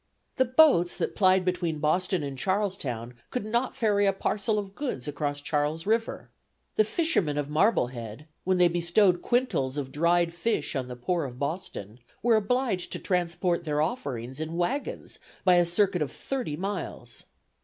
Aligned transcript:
The 0.37 0.45
boats 0.45 0.97
that 0.97 1.15
plied 1.15 1.45
between 1.45 1.77
Boston 1.77 2.23
and 2.23 2.35
Charlestown 2.35 3.13
could 3.29 3.45
not 3.45 3.75
ferry 3.75 4.07
a 4.07 4.13
parcel 4.13 4.57
of 4.57 4.73
goods 4.73 5.07
across 5.07 5.39
Charles 5.41 5.85
River. 5.85 6.31
The 6.75 6.83
fishermen 6.83 7.37
of 7.37 7.51
Marblehead, 7.51 8.25
when 8.43 8.57
they 8.57 8.67
bestowed 8.67 9.21
quintals 9.21 9.77
of 9.77 9.91
dried 9.91 10.33
fish 10.33 10.75
on 10.75 10.87
the 10.87 10.95
poor 10.95 11.25
of 11.25 11.37
Boston, 11.37 11.99
were 12.23 12.35
obliged 12.35 12.91
to 12.93 12.99
transport 12.99 13.63
their 13.63 13.79
offerings 13.79 14.39
in 14.39 14.57
wagons 14.57 15.19
by 15.45 15.57
a 15.57 15.65
circuit 15.65 16.01
of 16.01 16.11
thirty 16.11 16.57
miles." 16.57 17.25